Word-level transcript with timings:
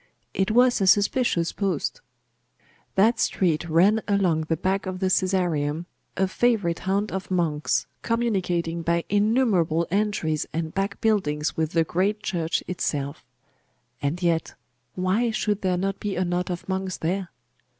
It 0.33 0.49
was 0.49 0.81
a 0.81 0.87
suspicious 0.87 1.51
post. 1.51 2.01
That 2.95 3.19
street 3.19 3.69
ran 3.69 4.01
along 4.07 4.45
the 4.47 4.57
back 4.57 4.87
of 4.87 4.97
the 4.97 5.11
Caesareum, 5.11 5.85
a 6.17 6.27
favourite 6.27 6.79
haunt 6.79 7.11
of 7.11 7.29
monks, 7.29 7.85
communicating 8.01 8.81
by 8.81 9.03
innumerable 9.09 9.85
entries 9.91 10.47
and 10.53 10.73
back 10.73 10.99
buildings 11.01 11.55
with 11.55 11.73
the 11.73 11.83
great 11.83 12.23
Church 12.23 12.63
itself.... 12.67 13.23
And 14.01 14.23
yet, 14.23 14.55
why 14.95 15.29
should 15.29 15.61
there 15.61 15.77
not 15.77 15.99
be 15.99 16.15
a 16.15 16.25
knot 16.25 16.49
of 16.49 16.67
monks 16.67 16.97
there? 16.97 17.29